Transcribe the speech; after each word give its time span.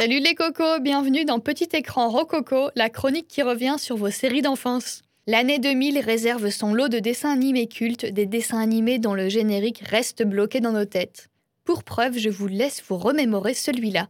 Salut 0.00 0.20
les 0.20 0.34
cocos, 0.34 0.80
bienvenue 0.80 1.26
dans 1.26 1.40
Petit 1.40 1.68
écran 1.74 2.08
Rococo, 2.08 2.70
la 2.74 2.88
chronique 2.88 3.28
qui 3.28 3.42
revient 3.42 3.74
sur 3.76 3.98
vos 3.98 4.08
séries 4.08 4.40
d'enfance. 4.40 5.02
L'année 5.26 5.58
2000 5.58 5.98
réserve 5.98 6.48
son 6.48 6.72
lot 6.72 6.88
de 6.88 7.00
dessins 7.00 7.30
animés 7.30 7.66
cultes, 7.66 8.06
des 8.06 8.24
dessins 8.24 8.60
animés 8.60 8.98
dont 8.98 9.12
le 9.12 9.28
générique 9.28 9.82
reste 9.86 10.22
bloqué 10.22 10.60
dans 10.60 10.72
nos 10.72 10.86
têtes. 10.86 11.28
Pour 11.66 11.84
preuve, 11.84 12.16
je 12.16 12.30
vous 12.30 12.46
laisse 12.46 12.82
vous 12.88 12.96
remémorer 12.96 13.52
celui-là. 13.52 14.08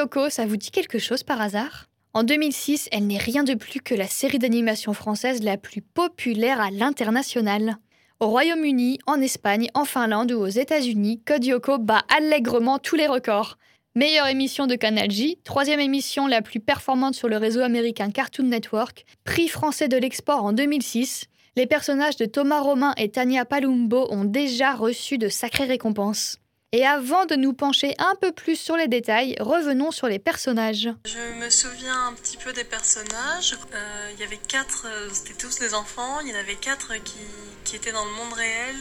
Lyoko, 0.00 0.30
ça 0.30 0.46
vous 0.46 0.56
dit 0.56 0.70
quelque 0.70 0.98
chose 0.98 1.22
par 1.22 1.42
hasard? 1.42 1.84
En 2.14 2.22
2006, 2.22 2.88
elle 2.90 3.06
n'est 3.06 3.18
rien 3.18 3.44
de 3.44 3.52
plus 3.52 3.80
que 3.80 3.94
la 3.94 4.06
série 4.06 4.38
d'animation 4.38 4.94
française 4.94 5.42
la 5.42 5.58
plus 5.58 5.82
populaire 5.82 6.58
à 6.58 6.70
l'international. 6.70 7.76
Au 8.18 8.28
Royaume-Uni, 8.28 8.98
en 9.06 9.20
Espagne, 9.20 9.68
en 9.74 9.84
Finlande 9.84 10.32
ou 10.32 10.40
aux 10.40 10.46
États-Unis, 10.46 11.20
Code 11.26 11.44
Lyoko 11.44 11.76
bat 11.76 12.02
allègrement 12.16 12.78
tous 12.78 12.96
les 12.96 13.08
records. 13.08 13.58
Meilleure 13.94 14.28
émission 14.28 14.66
de 14.66 14.74
Canal 14.74 15.10
J, 15.10 15.38
troisième 15.44 15.80
émission 15.80 16.26
la 16.26 16.40
plus 16.40 16.60
performante 16.60 17.14
sur 17.14 17.28
le 17.28 17.36
réseau 17.36 17.60
américain 17.60 18.10
Cartoon 18.10 18.44
Network, 18.44 19.04
prix 19.24 19.48
français 19.48 19.88
de 19.88 19.98
l'export 19.98 20.44
en 20.44 20.54
2006. 20.54 21.26
Les 21.56 21.66
personnages 21.66 22.16
de 22.16 22.24
Thomas 22.24 22.60
Romain 22.60 22.94
et 22.96 23.10
Tania 23.10 23.44
Palumbo 23.44 24.06
ont 24.10 24.24
déjà 24.24 24.72
reçu 24.72 25.18
de 25.18 25.28
sacrées 25.28 25.66
récompenses. 25.66 26.39
Et 26.72 26.86
avant 26.86 27.26
de 27.26 27.34
nous 27.34 27.52
pencher 27.52 27.96
un 27.98 28.14
peu 28.20 28.30
plus 28.30 28.54
sur 28.54 28.76
les 28.76 28.86
détails, 28.86 29.34
revenons 29.40 29.90
sur 29.90 30.06
les 30.06 30.20
personnages. 30.20 30.88
Je 31.04 31.40
me 31.40 31.50
souviens 31.50 32.06
un 32.06 32.12
petit 32.12 32.36
peu 32.36 32.52
des 32.52 32.62
personnages. 32.62 33.56
Euh, 33.74 34.10
Il 34.14 34.20
y 34.20 34.22
avait 34.22 34.36
quatre, 34.36 34.86
euh, 34.86 35.08
c'était 35.12 35.34
tous 35.34 35.58
des 35.58 35.74
enfants. 35.74 36.20
Il 36.20 36.28
y 36.28 36.32
en 36.32 36.38
avait 36.38 36.54
quatre 36.54 36.94
qui, 37.02 37.18
qui 37.64 37.74
étaient 37.74 37.90
dans 37.90 38.04
le 38.04 38.12
monde 38.12 38.32
réel 38.34 38.76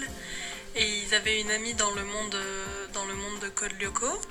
et 0.76 0.86
ils 1.00 1.16
avaient 1.16 1.42
une 1.42 1.50
amie 1.50 1.74
dans 1.74 1.90
le 1.90 2.04
monde, 2.04 2.36
euh, 2.36 2.86
dans 2.94 3.06
le 3.06 3.16
monde 3.16 3.40
de 3.42 3.50
Code 3.50 3.74
Lyoko. 3.82 4.22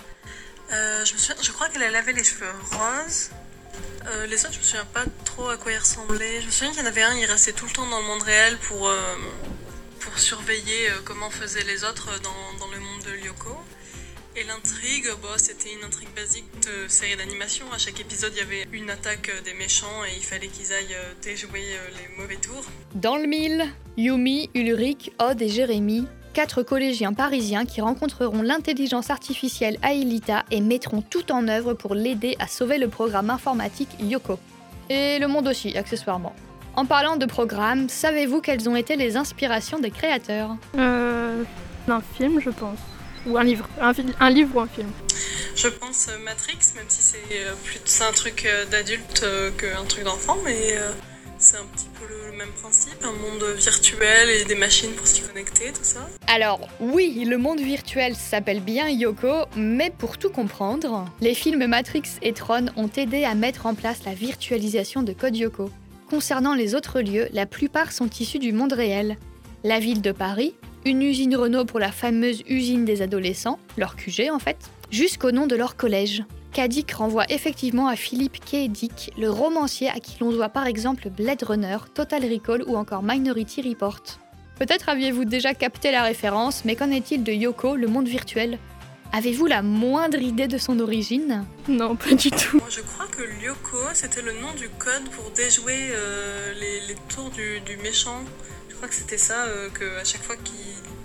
Je, 0.70 1.50
crois 1.50 1.68
qu'elle 1.68 1.82
elle 1.82 1.96
avait 1.96 2.12
les 2.12 2.22
cheveux 2.22 2.46
roses. 2.70 3.30
Les 4.28 4.44
autres, 4.44 4.54
je 4.54 4.58
me 4.58 4.64
souviens 4.64 4.84
pas 4.84 5.04
trop 5.24 5.48
à 5.48 5.56
quoi 5.56 5.72
ils 5.72 5.78
ressemblaient. 5.78 6.40
Je 6.42 6.46
me 6.46 6.50
souviens 6.52 6.70
qu'il 6.70 6.80
y 6.80 6.84
en 6.84 6.86
avait 6.86 7.02
un, 7.02 7.16
il 7.16 7.26
restait 7.26 7.52
tout 7.52 7.66
le 7.66 7.72
temps 7.72 7.88
dans 7.88 7.98
le 7.98 8.06
monde 8.06 8.22
réel 8.22 8.56
pour, 8.58 8.88
pour 10.08 10.18
surveiller 10.18 10.90
euh, 10.90 11.00
comment 11.04 11.30
faisaient 11.30 11.64
les 11.64 11.84
autres 11.84 12.08
dans, 12.22 12.58
dans 12.58 12.72
le 12.72 12.80
monde 12.80 13.02
de 13.04 13.12
Lyoko. 13.22 13.56
Et 14.36 14.44
l'intrigue, 14.44 15.08
bah, 15.20 15.30
c'était 15.36 15.72
une 15.74 15.84
intrigue 15.84 16.14
basique 16.14 16.44
de 16.62 16.88
série 16.88 17.16
d'animation. 17.16 17.64
À 17.72 17.78
chaque 17.78 17.98
épisode, 17.98 18.32
il 18.36 18.38
y 18.38 18.42
avait 18.42 18.68
une 18.72 18.88
attaque 18.88 19.30
euh, 19.30 19.42
des 19.42 19.52
méchants 19.54 20.04
et 20.06 20.16
il 20.16 20.22
fallait 20.22 20.46
qu'ils 20.46 20.72
aillent 20.72 20.94
euh, 20.94 21.12
déjouer 21.22 21.64
euh, 21.72 21.88
les 21.90 22.22
mauvais 22.22 22.36
tours. 22.36 22.64
Dans 22.94 23.16
le 23.16 23.26
mille, 23.26 23.66
Yumi, 23.96 24.48
Ulrich, 24.54 25.10
Odd 25.18 25.42
et 25.42 25.48
Jérémy, 25.48 26.06
quatre 26.34 26.62
collégiens 26.62 27.14
parisiens 27.14 27.64
qui 27.64 27.80
rencontreront 27.80 28.42
l'intelligence 28.42 29.10
artificielle 29.10 29.78
Aelita 29.82 30.44
et 30.52 30.60
mettront 30.60 31.02
tout 31.02 31.32
en 31.32 31.48
œuvre 31.48 31.74
pour 31.74 31.96
l'aider 31.96 32.36
à 32.38 32.46
sauver 32.46 32.78
le 32.78 32.88
programme 32.88 33.30
informatique 33.30 33.90
Yoko. 34.00 34.38
Et 34.88 35.18
le 35.18 35.26
monde 35.26 35.48
aussi, 35.48 35.76
accessoirement. 35.76 36.34
En 36.78 36.84
parlant 36.84 37.16
de 37.16 37.26
programme, 37.26 37.88
savez-vous 37.88 38.40
quelles 38.40 38.68
ont 38.68 38.76
été 38.76 38.94
les 38.94 39.16
inspirations 39.16 39.80
des 39.80 39.90
créateurs 39.90 40.54
Euh, 40.78 41.42
un 41.88 42.00
film, 42.16 42.40
je 42.40 42.50
pense. 42.50 42.78
Ou 43.26 43.36
un 43.36 43.42
livre. 43.42 43.68
Un, 43.80 43.90
un 44.20 44.30
livre 44.30 44.54
ou 44.54 44.60
un 44.60 44.68
film. 44.68 44.86
Je 45.56 45.66
pense 45.66 46.06
euh, 46.08 46.16
Matrix, 46.24 46.58
même 46.76 46.84
si 46.88 47.02
c'est 47.02 47.16
euh, 47.40 47.54
plus 47.64 48.00
un 48.00 48.12
truc 48.12 48.46
d'adulte 48.70 49.26
qu'un 49.58 49.84
truc 49.88 50.04
d'enfant, 50.04 50.36
mais 50.44 50.76
c'est 51.36 51.56
un 51.56 51.64
petit 51.74 51.88
peu 51.98 52.06
le, 52.08 52.30
le 52.30 52.36
même 52.38 52.52
principe, 52.62 53.02
un 53.02 53.10
monde 53.10 53.42
virtuel 53.56 54.30
et 54.30 54.44
des 54.44 54.54
machines 54.54 54.92
pour 54.92 55.08
s'y 55.08 55.22
connecter, 55.22 55.72
tout 55.72 55.82
ça. 55.82 56.08
Alors, 56.28 56.60
oui, 56.78 57.24
le 57.28 57.38
monde 57.38 57.58
virtuel 57.58 58.14
s'appelle 58.14 58.60
bien 58.60 58.88
Yoko, 58.88 59.46
mais 59.56 59.90
pour 59.98 60.16
tout 60.16 60.30
comprendre, 60.30 61.06
les 61.20 61.34
films 61.34 61.66
Matrix 61.66 62.04
et 62.22 62.32
Tron 62.34 62.66
ont 62.76 62.90
aidé 62.96 63.24
à 63.24 63.34
mettre 63.34 63.66
en 63.66 63.74
place 63.74 64.04
la 64.06 64.14
virtualisation 64.14 65.02
de 65.02 65.12
Code 65.12 65.36
Yoko. 65.36 65.72
Concernant 66.10 66.54
les 66.54 66.74
autres 66.74 67.02
lieux, 67.02 67.28
la 67.34 67.44
plupart 67.44 67.92
sont 67.92 68.08
issus 68.08 68.38
du 68.38 68.52
monde 68.52 68.72
réel. 68.72 69.18
La 69.62 69.78
ville 69.78 70.00
de 70.00 70.10
Paris, 70.10 70.54
une 70.86 71.02
usine 71.02 71.36
Renault 71.36 71.66
pour 71.66 71.80
la 71.80 71.92
fameuse 71.92 72.42
usine 72.48 72.86
des 72.86 73.02
adolescents, 73.02 73.58
leur 73.76 73.94
QG 73.94 74.30
en 74.32 74.38
fait, 74.38 74.56
jusqu'au 74.90 75.32
nom 75.32 75.46
de 75.46 75.54
leur 75.54 75.76
collège. 75.76 76.24
Kadik 76.52 76.92
renvoie 76.92 77.26
effectivement 77.28 77.88
à 77.88 77.94
Philippe 77.94 78.38
K. 78.40 78.70
Dick, 78.70 79.12
le 79.18 79.28
romancier 79.28 79.90
à 79.90 80.00
qui 80.00 80.16
l'on 80.20 80.32
doit 80.32 80.48
par 80.48 80.66
exemple 80.66 81.10
Blade 81.10 81.42
Runner, 81.42 81.76
Total 81.92 82.24
Recall 82.24 82.62
ou 82.66 82.76
encore 82.76 83.02
Minority 83.02 83.60
Report. 83.68 84.00
Peut-être 84.58 84.88
aviez-vous 84.88 85.26
déjà 85.26 85.52
capté 85.52 85.90
la 85.90 86.02
référence, 86.02 86.64
mais 86.64 86.74
qu'en 86.74 86.90
est-il 86.90 87.22
de 87.22 87.32
Yoko, 87.32 87.76
le 87.76 87.86
monde 87.86 88.08
virtuel? 88.08 88.58
Avez-vous 89.12 89.46
la 89.46 89.62
moindre 89.62 90.18
idée 90.18 90.48
de 90.48 90.58
son 90.58 90.78
origine 90.80 91.44
Non, 91.66 91.96
pas 91.96 92.14
du 92.14 92.30
tout. 92.30 92.58
Moi, 92.58 92.68
je 92.70 92.80
crois 92.82 93.06
que 93.06 93.22
Lyoko, 93.22 93.78
c'était 93.94 94.22
le 94.22 94.32
nom 94.32 94.52
du 94.56 94.68
code 94.68 95.08
pour 95.12 95.30
déjouer 95.30 95.88
euh, 95.92 96.52
les, 96.60 96.80
les 96.88 96.94
tours 97.08 97.30
du, 97.30 97.60
du 97.60 97.76
méchant. 97.78 98.20
Je 98.68 98.74
crois 98.76 98.88
que 98.88 98.94
c'était 98.94 99.18
ça, 99.18 99.44
euh, 99.46 99.70
que 99.70 99.98
à 99.98 100.04
chaque 100.04 100.22
fois 100.22 100.36
qu'il 100.36 100.54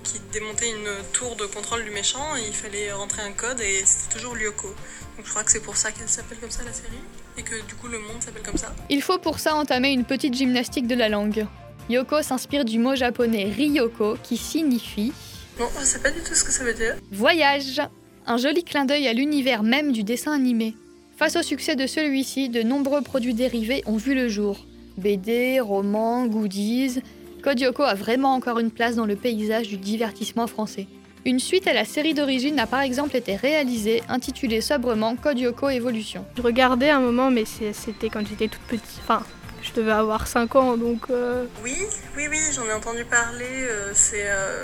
qu'il 0.03 0.19
démontait 0.33 0.69
une 0.69 0.89
tour 1.13 1.35
de 1.37 1.45
contrôle 1.45 1.83
du 1.85 1.89
méchant, 1.91 2.35
il 2.35 2.53
fallait 2.53 2.91
rentrer 2.91 3.21
un 3.21 3.31
code 3.31 3.61
et 3.61 3.83
c'était 3.85 4.15
toujours 4.19 4.35
Lyoko. 4.35 4.67
Donc 4.67 5.25
je 5.25 5.29
crois 5.29 5.43
que 5.45 5.51
c'est 5.51 5.61
pour 5.61 5.77
ça 5.77 5.91
qu'elle 5.91 6.09
s'appelle 6.09 6.37
comme 6.39 6.51
ça 6.51 6.61
la 6.63 6.73
série 6.73 6.89
et 7.37 7.41
que 7.41 7.55
du 7.65 7.75
coup 7.75 7.87
le 7.87 7.99
monde 7.99 8.21
s'appelle 8.21 8.43
comme 8.43 8.57
ça. 8.57 8.75
Il 8.89 9.01
faut 9.01 9.17
pour 9.17 9.39
ça 9.39 9.55
entamer 9.55 9.91
une 9.91 10.03
petite 10.03 10.33
gymnastique 10.33 10.87
de 10.87 10.95
la 10.95 11.07
langue. 11.07 11.47
Yoko 11.89 12.21
s'inspire 12.21 12.65
du 12.65 12.79
mot 12.79 12.95
japonais 12.95 13.45
Ryoko 13.45 14.17
qui 14.21 14.35
signifie 14.35 15.13
Non, 15.59 15.67
je 15.79 15.85
sais 15.85 15.99
pas 15.99 16.11
du 16.11 16.19
tout 16.21 16.33
ce 16.33 16.43
que 16.43 16.51
ça 16.51 16.63
veut 16.63 16.73
dire. 16.73 16.95
voyage. 17.11 17.81
Un 18.25 18.37
joli 18.37 18.63
clin 18.63 18.85
d'œil 18.85 19.07
à 19.07 19.13
l'univers 19.13 19.63
même 19.63 19.91
du 19.91 20.03
dessin 20.03 20.31
animé. 20.33 20.75
Face 21.17 21.35
au 21.35 21.43
succès 21.43 21.75
de 21.75 21.85
celui-ci, 21.87 22.49
de 22.49 22.63
nombreux 22.63 23.01
produits 23.01 23.33
dérivés 23.33 23.83
ont 23.85 23.97
vu 23.97 24.15
le 24.15 24.29
jour. 24.29 24.65
BD, 24.97 25.59
romans, 25.59 26.25
goodies. 26.25 27.01
Code 27.43 27.59
Yoko 27.59 27.83
a 27.83 27.93
vraiment 27.95 28.33
encore 28.33 28.59
une 28.59 28.71
place 28.71 28.95
dans 28.95 29.05
le 29.05 29.15
paysage 29.17 29.67
du 29.67 29.77
divertissement 29.77 30.47
français. 30.47 30.87
Une 31.25 31.39
suite 31.39 31.67
à 31.67 31.73
la 31.73 31.85
série 31.85 32.13
d'origine 32.13 32.59
a 32.59 32.65
par 32.67 32.81
exemple 32.81 33.15
été 33.17 33.35
réalisée, 33.35 34.01
intitulée 34.09 34.61
sobrement 34.61 35.15
Code 35.15 35.39
Yoko 35.39 35.69
Evolution. 35.69 36.25
Je 36.37 36.41
regardais 36.41 36.89
un 36.89 36.99
moment, 37.01 37.29
mais 37.29 37.43
c'était 37.45 38.09
quand 38.09 38.25
j'étais 38.27 38.47
toute 38.47 38.61
petite. 38.61 38.99
Enfin, 39.01 39.23
je 39.61 39.71
devais 39.73 39.91
avoir 39.91 40.27
5 40.27 40.55
ans, 40.55 40.77
donc... 40.77 41.09
euh, 41.09 41.45
Oui, 41.63 41.75
oui, 42.17 42.23
oui, 42.29 42.37
j'en 42.55 42.65
ai 42.65 42.73
entendu 42.73 43.03
parler. 43.05 43.45
euh, 43.49 43.91
c'est 43.93 44.29
euh, 44.29 44.63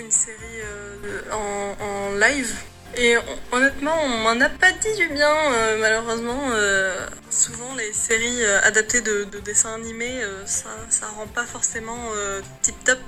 une 0.00 0.10
série 0.10 0.60
euh, 0.64 1.20
en, 1.32 2.14
live. 2.18 2.54
Et 2.96 3.16
hon- 3.16 3.22
honnêtement, 3.56 3.94
on 4.04 4.08
m'en 4.08 4.40
a 4.40 4.48
pas 4.48 4.70
dit 4.72 4.94
du 4.96 5.08
bien, 5.08 5.28
euh, 5.52 5.78
malheureusement. 5.80 6.40
euh, 6.52 7.06
souvent, 7.30 7.74
les 7.76 7.92
séries 7.92 8.44
adaptées 8.62 9.00
de, 9.00 9.24
de 9.24 9.38
dessins 9.40 9.74
animés, 9.74 10.20
ça, 10.46 10.68
ça 10.90 11.06
rend 11.08 11.26
pas 11.26 11.44
forcément 11.44 11.98
euh, 12.14 12.40
tip 12.62 12.74
top. 12.84 12.98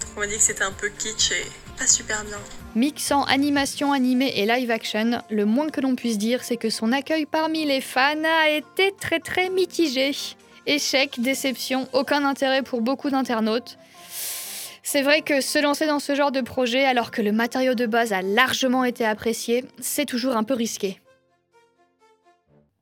Donc 0.00 0.10
on 0.16 0.20
m'a 0.20 0.26
dit 0.26 0.36
que 0.36 0.42
c'était 0.42 0.62
un 0.64 0.72
peu 0.72 0.88
kitsch 0.88 1.32
et 1.32 1.44
pas 1.76 1.86
super 1.86 2.24
bien. 2.24 2.38
Mixant 2.76 3.24
animation 3.24 3.92
animée 3.92 4.32
et 4.36 4.46
live 4.46 4.70
action, 4.70 5.22
le 5.28 5.44
moins 5.44 5.70
que 5.70 5.80
l'on 5.80 5.96
puisse 5.96 6.18
dire, 6.18 6.44
c'est 6.44 6.56
que 6.56 6.70
son 6.70 6.92
accueil 6.92 7.26
parmi 7.26 7.64
les 7.66 7.80
fans 7.80 8.22
a 8.44 8.48
été 8.48 8.94
très 9.00 9.18
très 9.18 9.48
mitigé. 9.50 10.12
Échec, 10.66 11.20
déception, 11.20 11.88
aucun 11.92 12.24
intérêt 12.24 12.62
pour 12.62 12.80
beaucoup 12.80 13.10
d'internautes. 13.10 13.76
C'est 14.82 15.02
vrai 15.02 15.22
que 15.22 15.40
se 15.40 15.58
lancer 15.58 15.86
dans 15.86 15.98
ce 15.98 16.14
genre 16.14 16.32
de 16.32 16.40
projet 16.40 16.84
alors 16.84 17.10
que 17.10 17.22
le 17.22 17.32
matériau 17.32 17.74
de 17.74 17.86
base 17.86 18.12
a 18.12 18.22
largement 18.22 18.84
été 18.84 19.04
apprécié, 19.04 19.64
c'est 19.80 20.06
toujours 20.06 20.36
un 20.36 20.44
peu 20.44 20.54
risqué. 20.54 21.00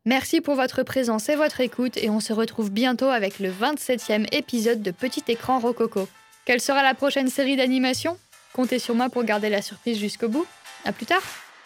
Merci 0.05 0.41
pour 0.41 0.55
votre 0.55 0.85
présence 0.85 1.29
et 1.29 1.37
votre 1.37 1.61
écoute 1.61 1.99
et 1.99 2.09
on 2.09 2.21
se 2.21 2.33
retrouve 2.33 2.71
bientôt 2.71 3.09
avec 3.09 3.41
le 3.41 3.51
27e 3.51 4.27
épisode 4.33 4.81
de 4.81 4.91
Petit 4.91 5.25
écran 5.29 5.59
Rococo. 5.59 6.09
Quelle 6.47 6.61
sera 6.61 6.83
la 6.83 6.95
prochaine 6.95 7.29
série 7.29 7.57
d'animation? 7.57 8.17
Comptez 8.55 8.79
sur 8.79 8.95
moi 8.95 9.11
pour 9.11 9.25
garder 9.25 9.51
la 9.51 9.61
surprise 9.61 9.99
jusqu'au 9.99 10.29
bout. 10.29 10.47
À 10.85 10.93
plus 10.93 11.05
tard 11.05 11.23